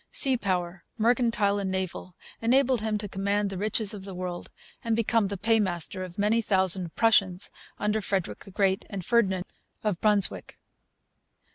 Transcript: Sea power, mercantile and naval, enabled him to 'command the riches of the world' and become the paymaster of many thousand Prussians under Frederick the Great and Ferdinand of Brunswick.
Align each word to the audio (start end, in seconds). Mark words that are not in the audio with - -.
Sea 0.09 0.35
power, 0.35 0.81
mercantile 0.97 1.59
and 1.59 1.69
naval, 1.69 2.15
enabled 2.41 2.81
him 2.81 2.97
to 2.97 3.07
'command 3.07 3.51
the 3.51 3.57
riches 3.59 3.93
of 3.93 4.03
the 4.03 4.15
world' 4.15 4.49
and 4.83 4.95
become 4.95 5.27
the 5.27 5.37
paymaster 5.37 6.01
of 6.03 6.17
many 6.17 6.41
thousand 6.41 6.95
Prussians 6.95 7.51
under 7.77 8.01
Frederick 8.01 8.39
the 8.43 8.49
Great 8.49 8.83
and 8.89 9.05
Ferdinand 9.05 9.45
of 9.83 10.01
Brunswick. 10.01 10.57